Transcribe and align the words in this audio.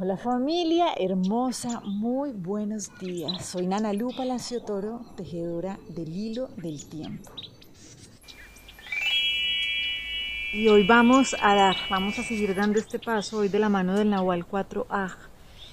Hola 0.00 0.16
familia 0.16 0.94
hermosa, 0.96 1.80
muy 1.80 2.30
buenos 2.30 2.96
días. 3.00 3.44
Soy 3.44 3.66
Nana 3.66 3.92
Lu 3.92 4.14
Palacio 4.16 4.62
Toro, 4.62 5.00
tejedora 5.16 5.76
del 5.88 6.14
hilo 6.14 6.50
del 6.56 6.88
tiempo. 6.88 7.32
Y 10.52 10.68
hoy 10.68 10.86
vamos 10.86 11.34
a 11.42 11.52
dar, 11.56 11.74
vamos 11.90 12.16
a 12.16 12.22
seguir 12.22 12.54
dando 12.54 12.78
este 12.78 13.00
paso 13.00 13.38
hoy 13.38 13.48
de 13.48 13.58
la 13.58 13.68
mano 13.68 13.96
del 13.98 14.10
Nahual 14.10 14.46
4A. 14.46 15.16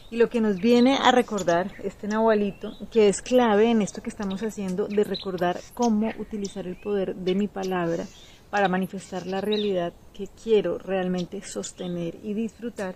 Y 0.09 0.17
lo 0.17 0.27
que 0.27 0.41
nos 0.41 0.57
viene 0.57 0.97
a 0.97 1.11
recordar 1.11 1.71
este 1.83 2.07
Nahualito, 2.07 2.71
que 2.89 3.07
es 3.09 3.21
clave 3.21 3.69
en 3.69 3.83
esto 3.83 4.01
que 4.01 4.09
estamos 4.09 4.41
haciendo 4.41 4.87
de 4.87 5.03
recordar 5.03 5.59
cómo 5.75 6.09
utilizar 6.17 6.65
el 6.65 6.77
poder 6.77 7.13
de 7.15 7.35
mi 7.35 7.47
palabra 7.47 8.07
para 8.49 8.69
manifestar 8.69 9.27
la 9.27 9.41
realidad 9.41 9.93
que 10.15 10.27
quiero 10.43 10.79
realmente 10.79 11.43
sostener 11.43 12.17
y 12.23 12.33
disfrutar. 12.33 12.95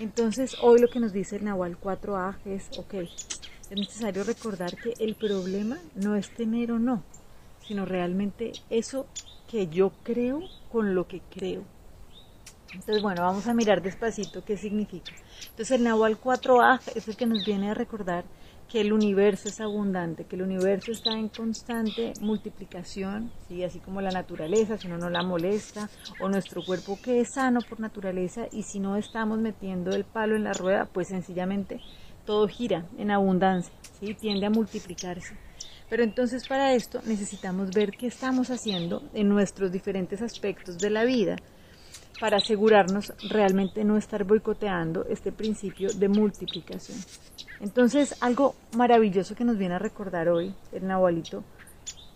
Entonces, 0.00 0.56
hoy 0.62 0.80
lo 0.80 0.88
que 0.88 0.98
nos 0.98 1.12
dice 1.12 1.36
el 1.36 1.44
Nahual 1.44 1.76
4A 1.78 2.38
es, 2.46 2.70
ok, 2.78 2.94
es 2.94 3.76
necesario 3.76 4.24
recordar 4.24 4.74
que 4.78 4.94
el 4.98 5.14
problema 5.14 5.76
no 5.94 6.16
es 6.16 6.30
tener 6.30 6.72
o 6.72 6.78
no, 6.78 7.02
sino 7.68 7.84
realmente 7.84 8.54
eso 8.70 9.06
que 9.46 9.66
yo 9.66 9.92
creo 10.02 10.40
con 10.72 10.94
lo 10.94 11.06
que 11.06 11.20
creo. 11.28 11.64
Entonces, 12.72 13.02
bueno, 13.02 13.22
vamos 13.22 13.46
a 13.46 13.54
mirar 13.54 13.82
despacito 13.82 14.44
qué 14.44 14.56
significa. 14.56 15.12
Entonces, 15.50 15.72
el 15.72 15.84
Nahual 15.84 16.20
4A 16.20 16.80
es 16.94 17.08
el 17.08 17.16
que 17.16 17.26
nos 17.26 17.44
viene 17.44 17.70
a 17.70 17.74
recordar 17.74 18.24
que 18.70 18.80
el 18.80 18.92
universo 18.92 19.48
es 19.48 19.60
abundante, 19.60 20.24
que 20.24 20.36
el 20.36 20.42
universo 20.42 20.92
está 20.92 21.10
en 21.10 21.28
constante 21.28 22.12
multiplicación, 22.20 23.32
¿sí? 23.48 23.64
así 23.64 23.80
como 23.80 24.00
la 24.00 24.12
naturaleza, 24.12 24.78
si 24.78 24.86
uno 24.86 24.96
no 24.96 25.10
la 25.10 25.24
molesta, 25.24 25.90
o 26.20 26.28
nuestro 26.28 26.64
cuerpo 26.64 26.96
que 27.02 27.20
es 27.20 27.30
sano 27.34 27.60
por 27.68 27.80
naturaleza, 27.80 28.46
y 28.52 28.62
si 28.62 28.78
no 28.78 28.96
estamos 28.96 29.40
metiendo 29.40 29.90
el 29.90 30.04
palo 30.04 30.36
en 30.36 30.44
la 30.44 30.52
rueda, 30.52 30.86
pues 30.86 31.08
sencillamente 31.08 31.80
todo 32.24 32.46
gira 32.46 32.86
en 32.96 33.10
abundancia, 33.10 33.72
¿sí? 33.98 34.14
tiende 34.14 34.46
a 34.46 34.50
multiplicarse. 34.50 35.34
Pero 35.88 36.04
entonces 36.04 36.46
para 36.46 36.72
esto 36.72 37.00
necesitamos 37.04 37.70
ver 37.72 37.90
qué 37.90 38.06
estamos 38.06 38.50
haciendo 38.50 39.02
en 39.12 39.28
nuestros 39.28 39.72
diferentes 39.72 40.22
aspectos 40.22 40.78
de 40.78 40.90
la 40.90 41.02
vida 41.02 41.34
para 42.20 42.36
asegurarnos 42.36 43.14
realmente 43.30 43.82
no 43.82 43.96
estar 43.96 44.24
boicoteando 44.24 45.06
este 45.08 45.32
principio 45.32 45.88
de 45.92 46.08
multiplicación. 46.08 46.98
Entonces, 47.60 48.14
algo 48.20 48.54
maravilloso 48.76 49.34
que 49.34 49.44
nos 49.44 49.56
viene 49.56 49.74
a 49.74 49.78
recordar 49.78 50.28
hoy 50.28 50.54
el 50.72 50.86
Nahualito 50.86 51.42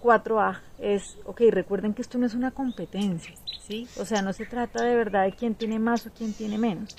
4A 0.03 0.61
es, 0.79 1.17
ok, 1.25 1.41
recuerden 1.51 1.95
que 1.95 2.03
esto 2.03 2.19
no 2.19 2.27
es 2.27 2.35
una 2.35 2.51
competencia, 2.51 3.35
¿sí? 3.67 3.89
O 3.99 4.05
sea, 4.05 4.21
no 4.21 4.35
se 4.35 4.45
trata 4.45 4.85
de 4.85 4.95
verdad 4.95 5.25
de 5.25 5.33
quién 5.33 5.55
tiene 5.55 5.79
más 5.79 6.07
o 6.07 6.11
quién 6.11 6.35
tiene 6.35 6.59
menos. 6.59 6.95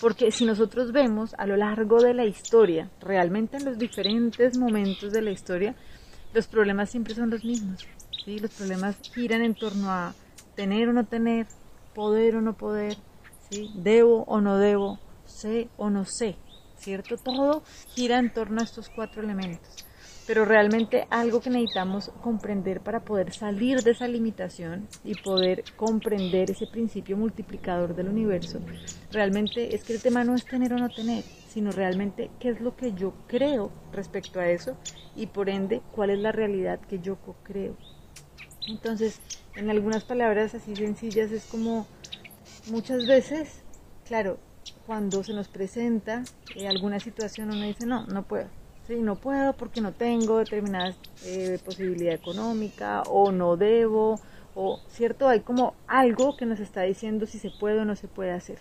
Porque 0.00 0.30
si 0.30 0.44
nosotros 0.44 0.92
vemos 0.92 1.34
a 1.38 1.46
lo 1.46 1.56
largo 1.56 2.02
de 2.02 2.12
la 2.12 2.26
historia, 2.26 2.90
realmente 3.00 3.56
en 3.56 3.64
los 3.64 3.78
diferentes 3.78 4.58
momentos 4.58 5.12
de 5.12 5.22
la 5.22 5.30
historia, 5.30 5.74
los 6.34 6.46
problemas 6.46 6.90
siempre 6.90 7.14
son 7.14 7.30
los 7.30 7.44
mismos. 7.44 7.86
¿sí? 8.24 8.38
Los 8.38 8.50
problemas 8.50 8.96
giran 9.14 9.42
en 9.42 9.54
torno 9.54 9.90
a 9.90 10.14
tener 10.54 10.88
o 10.88 10.92
no 10.92 11.04
tener, 11.04 11.46
poder 11.94 12.36
o 12.36 12.40
no 12.40 12.54
poder, 12.54 12.96
¿sí? 13.48 13.70
debo 13.74 14.24
o 14.24 14.40
no 14.40 14.58
debo, 14.58 14.98
sé 15.26 15.68
o 15.76 15.90
no 15.90 16.04
sé, 16.04 16.36
¿cierto? 16.76 17.16
Todo 17.16 17.62
gira 17.94 18.18
en 18.18 18.30
torno 18.30 18.60
a 18.60 18.64
estos 18.64 18.88
cuatro 18.88 19.22
elementos. 19.22 19.84
Pero 20.26 20.44
realmente 20.44 21.06
algo 21.10 21.40
que 21.40 21.50
necesitamos 21.50 22.10
comprender 22.22 22.80
para 22.80 23.00
poder 23.00 23.32
salir 23.32 23.82
de 23.82 23.90
esa 23.90 24.06
limitación 24.06 24.86
y 25.04 25.16
poder 25.16 25.64
comprender 25.76 26.50
ese 26.50 26.66
principio 26.66 27.16
multiplicador 27.16 27.96
del 27.96 28.08
universo, 28.08 28.60
realmente 29.10 29.74
es 29.74 29.82
que 29.82 29.94
el 29.94 30.00
tema 30.00 30.22
no 30.22 30.36
es 30.36 30.44
tener 30.44 30.72
o 30.74 30.78
no 30.78 30.88
tener, 30.90 31.24
sino 31.48 31.72
realmente 31.72 32.30
qué 32.38 32.50
es 32.50 32.60
lo 32.60 32.76
que 32.76 32.92
yo 32.92 33.14
creo 33.26 33.70
respecto 33.92 34.38
a 34.38 34.48
eso 34.48 34.76
y 35.16 35.26
por 35.26 35.48
ende 35.48 35.82
cuál 35.92 36.10
es 36.10 36.20
la 36.20 36.30
realidad 36.30 36.80
que 36.80 37.00
yo 37.00 37.18
creo. 37.42 37.74
Entonces, 38.68 39.18
en 39.54 39.70
algunas 39.70 40.04
palabras 40.04 40.54
así 40.54 40.74
sencillas 40.76 41.30
es 41.32 41.44
como 41.44 41.86
muchas 42.68 43.06
veces, 43.06 43.62
claro, 44.06 44.38
cuando 44.86 45.22
se 45.22 45.32
nos 45.32 45.48
presenta 45.48 46.24
eh, 46.56 46.68
alguna 46.68 47.00
situación 47.00 47.50
uno 47.50 47.64
dice 47.66 47.86
no, 47.86 48.06
no 48.06 48.22
puedo, 48.22 48.46
sí, 48.86 48.96
no 48.96 49.16
puedo 49.16 49.52
porque 49.52 49.80
no 49.80 49.92
tengo 49.92 50.38
determinada 50.38 50.94
eh, 51.24 51.58
posibilidad 51.64 52.14
económica 52.14 53.02
o 53.02 53.32
no 53.32 53.56
debo 53.56 54.20
o 54.54 54.80
cierto 54.88 55.28
hay 55.28 55.40
como 55.40 55.74
algo 55.86 56.36
que 56.36 56.46
nos 56.46 56.60
está 56.60 56.82
diciendo 56.82 57.26
si 57.26 57.38
se 57.38 57.50
puede 57.50 57.80
o 57.80 57.84
no 57.84 57.96
se 57.96 58.08
puede 58.08 58.32
hacer. 58.32 58.58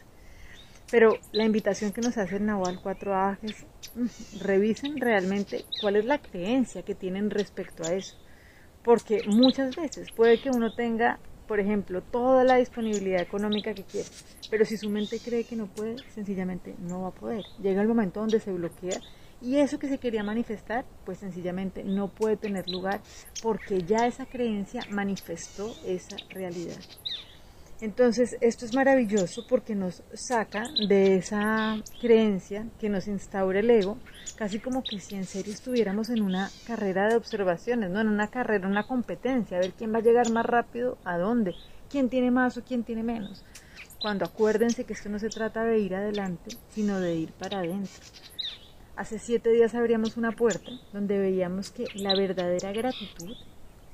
Pero 0.90 1.18
la 1.32 1.46
invitación 1.46 1.94
que 1.94 2.02
nos 2.02 2.18
hace 2.18 2.36
el 2.36 2.46
Nahual 2.46 2.82
4A 2.82 3.38
es 3.44 3.66
mm, 3.96 4.40
revisen 4.42 4.98
realmente 5.00 5.64
cuál 5.80 5.96
es 5.96 6.06
la 6.06 6.18
creencia 6.18 6.84
que 6.84 6.96
tienen 6.96 7.30
respecto 7.30 7.84
a 7.86 7.94
eso 7.94 8.16
porque 8.84 9.24
muchas 9.28 9.76
veces 9.76 10.08
puede 10.16 10.40
que 10.42 10.50
uno 10.50 10.74
tenga, 10.74 11.20
por 11.48 11.60
ejemplo, 11.60 12.02
toda 12.02 12.44
la 12.44 12.58
disponibilidad 12.58 13.22
económica 13.22 13.74
que 13.74 13.84
quiere, 13.84 14.10
pero 14.50 14.66
si 14.66 14.78
su 14.78 14.90
mente 14.90 15.20
cree 15.20 15.44
que 15.44 15.56
no 15.56 15.68
puede, 15.68 15.98
sencillamente 16.14 16.76
no 16.80 17.02
va 17.02 17.08
a 17.10 17.12
poder. 17.12 17.44
Llega 17.62 17.82
el 17.82 17.88
momento 17.88 18.20
donde 18.20 18.40
se 18.40 18.52
bloquea 18.52 19.00
y 19.42 19.58
eso 19.58 19.80
que 19.80 19.90
se 19.90 19.98
quería 19.98 20.24
manifestar, 20.24 20.86
pues 21.04 21.18
sencillamente 21.18 21.84
no 21.84 22.10
puede 22.10 22.38
tener 22.38 22.70
lugar 22.70 23.02
porque 23.42 23.82
ya 23.84 24.06
esa 24.06 24.26
creencia 24.26 24.82
manifestó 24.92 25.74
esa 25.86 26.16
realidad. 26.30 26.78
Entonces, 27.82 28.38
esto 28.42 28.64
es 28.64 28.76
maravilloso 28.76 29.48
porque 29.50 29.74
nos 29.74 30.04
saca 30.14 30.68
de 30.88 31.16
esa 31.16 31.82
creencia 32.00 32.68
que 32.80 32.90
nos 32.90 33.08
instaura 33.08 33.60
el 33.60 33.72
ego, 33.72 33.98
casi 34.38 34.60
como 34.60 34.84
que 34.84 35.00
si 35.00 35.16
en 35.16 35.26
serio 35.26 35.52
estuviéramos 35.52 36.12
en 36.12 36.22
una 36.22 36.52
carrera 36.68 37.08
de 37.08 37.16
observaciones, 37.16 37.90
no 37.90 38.00
en 38.00 38.08
una 38.08 38.28
carrera, 38.28 38.68
una 38.68 38.86
competencia, 38.86 39.58
a 39.58 39.62
ver 39.62 39.72
quién 39.72 39.92
va 39.92 39.98
a 39.98 40.04
llegar 40.04 40.30
más 40.30 40.46
rápido, 40.46 41.00
a 41.04 41.18
dónde, 41.18 41.56
quién 41.90 42.08
tiene 42.10 42.30
más 42.30 42.56
o 42.56 42.64
quién 42.64 42.84
tiene 42.84 43.02
menos. 43.02 43.44
Cuando 44.00 44.26
acuérdense 44.26 44.84
que 44.84 44.94
esto 44.94 45.10
no 45.10 45.18
se 45.18 45.30
trata 45.30 45.64
de 45.64 45.80
ir 45.80 45.96
adelante, 45.96 46.56
sino 46.70 47.00
de 47.00 47.16
ir 47.16 47.32
para 47.34 47.60
adentro. 47.60 48.04
Hace 48.96 49.18
siete 49.18 49.50
días 49.50 49.74
abríamos 49.74 50.18
una 50.18 50.34
puerta 50.34 50.70
donde 50.94 51.18
veíamos 51.18 51.72
que 51.72 51.86
la 51.96 52.14
verdadera 52.14 52.72
gratitud 52.72 53.36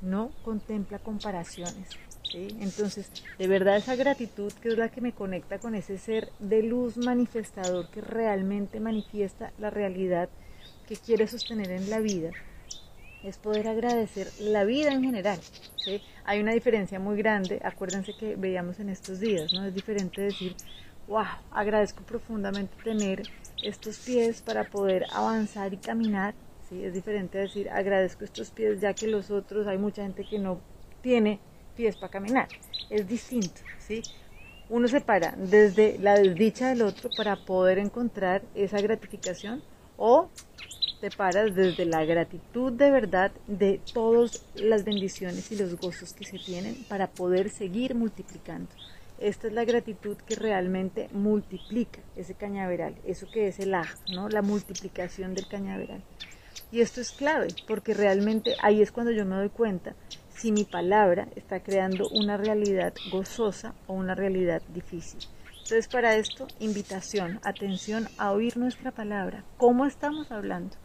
no 0.01 0.31
contempla 0.43 0.99
comparaciones 0.99 1.97
entonces, 2.33 3.09
de 3.37 3.47
verdad 3.47 3.77
esa 3.77 3.95
gratitud 3.95 4.51
que 4.61 4.69
es 4.69 4.77
la 4.77 4.89
que 4.89 5.01
me 5.01 5.13
conecta 5.13 5.59
con 5.59 5.75
ese 5.75 5.97
ser 5.97 6.29
de 6.39 6.63
luz 6.63 6.97
manifestador 6.97 7.89
que 7.89 8.01
realmente 8.01 8.79
manifiesta 8.79 9.51
la 9.59 9.69
realidad 9.69 10.29
que 10.87 10.95
quiere 10.95 11.27
sostener 11.27 11.71
en 11.71 11.89
la 11.89 11.99
vida, 11.99 12.31
es 13.23 13.37
poder 13.37 13.67
agradecer 13.67 14.29
la 14.39 14.63
vida 14.63 14.91
en 14.91 15.03
general. 15.03 15.39
Hay 16.25 16.39
una 16.39 16.53
diferencia 16.53 16.99
muy 16.99 17.17
grande, 17.17 17.61
acuérdense 17.63 18.13
que 18.17 18.35
veíamos 18.35 18.79
en 18.79 18.89
estos 18.89 19.19
días, 19.19 19.53
¿no? 19.53 19.65
Es 19.65 19.73
diferente 19.73 20.21
decir, 20.21 20.55
wow, 21.07 21.25
agradezco 21.51 22.03
profundamente 22.03 22.73
tener 22.83 23.23
estos 23.63 23.97
pies 23.99 24.41
para 24.41 24.65
poder 24.65 25.05
avanzar 25.11 25.73
y 25.73 25.77
caminar. 25.77 26.35
¿Sí? 26.69 26.83
Es 26.83 26.93
diferente 26.93 27.37
decir, 27.37 27.69
agradezco 27.69 28.23
estos 28.23 28.51
pies 28.51 28.81
ya 28.81 28.93
que 28.93 29.07
los 29.07 29.31
otros, 29.31 29.67
hay 29.67 29.77
mucha 29.77 30.03
gente 30.03 30.25
que 30.25 30.39
no 30.39 30.59
tiene 31.01 31.39
pies 31.75 31.95
para 31.95 32.11
caminar. 32.11 32.47
Es 32.89 33.07
distinto, 33.07 33.61
¿sí? 33.79 34.01
Uno 34.69 34.87
se 34.87 34.99
para 34.99 35.31
desde 35.37 35.97
la 35.99 36.15
desdicha 36.15 36.69
del 36.69 36.81
otro 36.81 37.09
para 37.15 37.37
poder 37.37 37.77
encontrar 37.77 38.41
esa 38.53 38.81
gratificación 38.81 39.63
o 39.95 40.29
te 40.99 41.09
paras 41.11 41.55
desde 41.55 41.85
la 41.85 42.03
gratitud 42.05 42.73
de 42.73 42.91
verdad 42.91 43.31
de 43.45 43.79
todas 43.93 44.43
las 44.55 44.83
bendiciones 44.83 45.51
y 45.51 45.55
los 45.55 45.77
gozos 45.77 46.13
que 46.13 46.25
se 46.25 46.39
tienen 46.39 46.75
para 46.89 47.07
poder 47.07 47.49
seguir 47.49 47.95
multiplicando. 47.95 48.69
Esta 49.19 49.47
es 49.47 49.53
la 49.53 49.65
gratitud 49.65 50.15
que 50.27 50.35
realmente 50.35 51.09
multiplica 51.11 51.99
ese 52.15 52.35
cañaveral, 52.35 52.95
eso 53.05 53.27
que 53.31 53.47
es 53.47 53.59
el 53.59 53.73
aj, 53.73 53.89
¿no? 54.13 54.29
La 54.29 54.41
multiplicación 54.41 55.33
del 55.33 55.47
cañaveral. 55.47 56.01
Y 56.71 56.81
esto 56.81 57.01
es 57.01 57.11
clave, 57.11 57.47
porque 57.67 57.93
realmente 57.93 58.55
ahí 58.61 58.81
es 58.81 58.91
cuando 58.91 59.11
yo 59.11 59.25
me 59.25 59.35
doy 59.35 59.49
cuenta 59.49 59.95
si 60.29 60.51
mi 60.51 60.65
palabra 60.65 61.27
está 61.35 61.61
creando 61.61 62.07
una 62.09 62.37
realidad 62.37 62.93
gozosa 63.11 63.73
o 63.87 63.93
una 63.93 64.13
realidad 64.13 64.61
difícil. 64.73 65.19
Entonces 65.49 65.87
para 65.87 66.15
esto, 66.15 66.47
invitación, 66.59 67.39
atención 67.43 68.07
a 68.17 68.31
oír 68.31 68.55
nuestra 68.55 68.91
palabra, 68.91 69.43
cómo 69.57 69.85
estamos 69.85 70.31
hablando. 70.31 70.75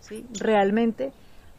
¿sí? 0.00 0.26
Realmente 0.38 1.12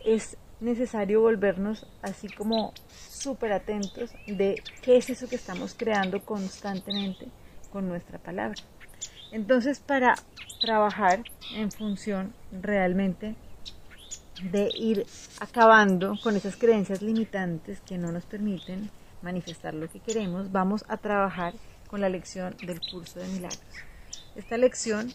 es 0.05 0.37
necesario 0.59 1.21
volvernos 1.21 1.85
así 2.01 2.27
como 2.29 2.73
súper 2.87 3.51
atentos 3.53 4.11
de 4.27 4.61
qué 4.81 4.97
es 4.97 5.09
eso 5.09 5.27
que 5.27 5.35
estamos 5.35 5.73
creando 5.73 6.23
constantemente 6.23 7.27
con 7.71 7.87
nuestra 7.87 8.19
palabra. 8.19 8.61
Entonces 9.31 9.79
para 9.79 10.15
trabajar 10.61 11.23
en 11.55 11.71
función 11.71 12.33
realmente 12.51 13.35
de 14.43 14.69
ir 14.75 15.05
acabando 15.39 16.17
con 16.21 16.35
esas 16.35 16.55
creencias 16.55 17.01
limitantes 17.01 17.81
que 17.81 17.97
no 17.97 18.11
nos 18.11 18.25
permiten 18.25 18.89
manifestar 19.21 19.73
lo 19.73 19.89
que 19.89 19.99
queremos, 19.99 20.51
vamos 20.51 20.85
a 20.87 20.97
trabajar 20.97 21.53
con 21.87 22.01
la 22.01 22.09
lección 22.09 22.55
del 22.65 22.79
curso 22.79 23.19
de 23.19 23.27
milagros. 23.27 23.59
Esta 24.35 24.57
lección 24.57 25.11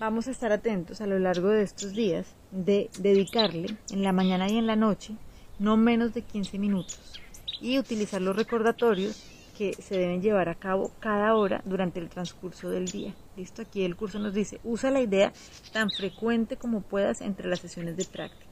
vamos 0.00 0.26
a 0.26 0.30
estar 0.30 0.50
atentos 0.50 1.00
a 1.00 1.06
lo 1.06 1.18
largo 1.18 1.48
de 1.48 1.62
estos 1.62 1.92
días 1.92 2.26
de 2.50 2.90
dedicarle 2.98 3.76
en 3.90 4.02
la 4.02 4.12
mañana 4.12 4.48
y 4.48 4.58
en 4.58 4.66
la 4.66 4.76
noche 4.76 5.14
no 5.58 5.76
menos 5.76 6.14
de 6.14 6.22
15 6.22 6.58
minutos 6.58 7.20
y 7.60 7.78
utilizar 7.78 8.20
los 8.20 8.34
recordatorios 8.34 9.22
que 9.56 9.74
se 9.74 9.96
deben 9.96 10.20
llevar 10.20 10.48
a 10.48 10.56
cabo 10.56 10.90
cada 10.98 11.34
hora 11.36 11.62
durante 11.64 12.00
el 12.00 12.08
transcurso 12.08 12.68
del 12.68 12.86
día. 12.86 13.14
Listo, 13.36 13.62
aquí 13.62 13.84
el 13.84 13.96
curso 13.96 14.18
nos 14.18 14.34
dice, 14.34 14.60
usa 14.64 14.90
la 14.90 15.00
idea 15.00 15.32
tan 15.72 15.90
frecuente 15.90 16.56
como 16.56 16.80
puedas 16.80 17.20
entre 17.20 17.48
las 17.48 17.60
sesiones 17.60 17.96
de 17.96 18.04
práctica. 18.04 18.44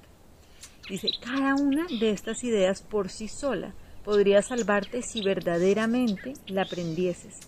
Dice, 0.89 1.11
cada 1.21 1.55
una 1.55 1.87
de 1.87 2.11
estas 2.11 2.43
ideas 2.45 2.83
por 2.83 3.09
sí 3.09 3.29
sola 3.29 3.73
podría 4.05 4.43
salvarte 4.43 5.03
si 5.03 5.23
verdaderamente 5.23 6.35
la 6.47 6.63
aprendieses. 6.63 7.39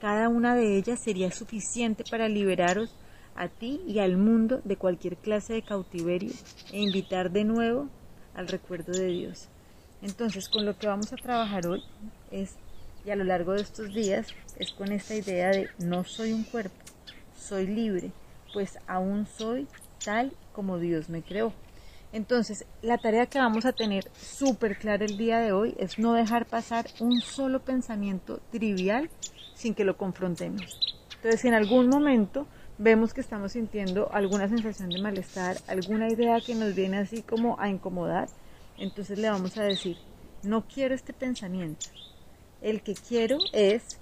Cada 0.00 0.28
una 0.28 0.54
de 0.54 0.76
ellas 0.76 1.00
sería 1.02 1.32
suficiente 1.32 2.04
para 2.08 2.28
liberaros 2.28 2.94
a 3.34 3.48
ti 3.48 3.80
y 3.86 3.98
al 3.98 4.16
mundo 4.16 4.60
de 4.64 4.76
cualquier 4.76 5.16
clase 5.16 5.54
de 5.54 5.62
cautiverio 5.62 6.32
e 6.72 6.80
invitar 6.80 7.32
de 7.32 7.44
nuevo 7.44 7.88
al 8.34 8.48
recuerdo 8.48 8.92
de 8.92 9.06
Dios. 9.06 9.48
Entonces, 10.02 10.48
con 10.48 10.64
lo 10.64 10.78
que 10.78 10.86
vamos 10.86 11.12
a 11.12 11.16
trabajar 11.16 11.66
hoy 11.66 11.82
es, 12.30 12.56
y 13.04 13.10
a 13.10 13.16
lo 13.16 13.24
largo 13.24 13.54
de 13.54 13.62
estos 13.62 13.92
días, 13.92 14.28
es 14.58 14.70
con 14.72 14.92
esta 14.92 15.14
idea 15.14 15.50
de 15.50 15.68
no 15.78 16.04
soy 16.04 16.32
un 16.32 16.44
cuerpo, 16.44 16.76
soy 17.36 17.66
libre, 17.66 18.12
pues 18.52 18.78
aún 18.86 19.26
soy 19.26 19.66
tal 20.04 20.32
como 20.52 20.78
Dios 20.78 21.08
me 21.08 21.22
creó. 21.22 21.52
Entonces, 22.14 22.64
la 22.80 22.96
tarea 22.96 23.26
que 23.26 23.40
vamos 23.40 23.64
a 23.66 23.72
tener 23.72 24.08
súper 24.14 24.78
clara 24.78 25.04
el 25.04 25.16
día 25.16 25.40
de 25.40 25.50
hoy 25.50 25.74
es 25.80 25.98
no 25.98 26.12
dejar 26.12 26.46
pasar 26.46 26.86
un 27.00 27.20
solo 27.20 27.64
pensamiento 27.64 28.40
trivial 28.52 29.10
sin 29.56 29.74
que 29.74 29.84
lo 29.84 29.96
confrontemos. 29.96 30.78
Entonces, 31.16 31.40
si 31.40 31.48
en 31.48 31.54
algún 31.54 31.88
momento 31.88 32.46
vemos 32.78 33.12
que 33.12 33.20
estamos 33.20 33.50
sintiendo 33.50 34.12
alguna 34.12 34.48
sensación 34.48 34.90
de 34.90 35.02
malestar, 35.02 35.56
alguna 35.66 36.08
idea 36.08 36.40
que 36.40 36.54
nos 36.54 36.76
viene 36.76 36.98
así 36.98 37.22
como 37.22 37.58
a 37.58 37.68
incomodar, 37.68 38.28
entonces 38.78 39.18
le 39.18 39.28
vamos 39.28 39.58
a 39.58 39.64
decir, 39.64 39.96
no 40.44 40.68
quiero 40.68 40.94
este 40.94 41.12
pensamiento. 41.12 41.86
El 42.62 42.82
que 42.82 42.94
quiero 42.94 43.38
es, 43.52 43.98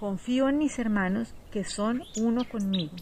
confío 0.00 0.48
en 0.48 0.58
mis 0.58 0.76
hermanos 0.80 1.34
que 1.52 1.62
son 1.62 2.02
uno 2.16 2.42
conmigo. 2.48 2.96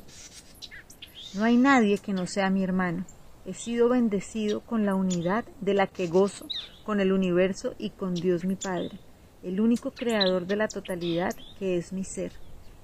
No 1.33 1.45
hay 1.45 1.57
nadie 1.57 1.97
que 1.97 2.13
no 2.13 2.27
sea 2.27 2.51
mi 2.51 2.63
hermano. 2.63 3.07
He 3.47 3.55
sido 3.55 3.89
bendecido 3.89 4.61
con 4.61 4.85
la 4.85 4.95
unidad 4.95 5.45
de 5.61 5.75
la 5.75 5.87
que 5.87 6.09
gozo 6.09 6.47
con 6.85 7.01
el 7.01 7.13
universo 7.13 7.75
y 7.79 7.91
con 7.91 8.15
Dios 8.15 8.45
mi 8.45 8.57
Padre, 8.57 8.99
el 9.43 9.61
único 9.61 9.93
creador 9.93 10.47
de 10.47 10.57
la 10.57 10.69
totalidad 10.69 11.35
que 11.59 11.77
es 11.77 11.93
mi 11.93 12.05
ser 12.05 12.33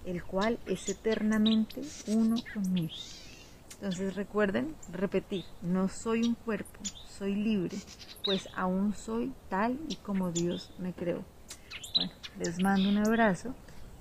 el 0.05 0.23
cual 0.23 0.59
es 0.67 0.89
eternamente 0.89 1.81
uno 2.09 2.37
conmigo. 2.53 2.95
Entonces 3.75 4.15
recuerden 4.15 4.75
repetir, 4.93 5.45
no 5.61 5.89
soy 5.89 6.23
un 6.23 6.35
cuerpo, 6.35 6.79
soy 7.19 7.35
libre, 7.35 7.77
pues 8.25 8.49
aún 8.55 8.95
soy 8.95 9.33
tal 9.49 9.79
y 9.89 9.97
como 9.97 10.31
Dios 10.31 10.71
me 10.79 10.93
creó. 10.93 11.25
Bueno, 11.97 12.13
les 12.39 12.61
mando 12.61 12.89
un 12.89 12.99
abrazo 12.99 13.55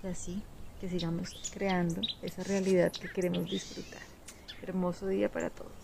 y 0.04 0.08
así 0.08 0.44
que 0.80 0.90
sigamos 0.90 1.52
creando 1.54 2.02
esa 2.22 2.44
realidad 2.44 2.92
que 2.92 3.10
queremos 3.10 3.50
disfrutar. 3.50 4.02
Hermoso 4.62 5.08
día 5.08 5.32
para 5.32 5.50
todos. 5.50 5.72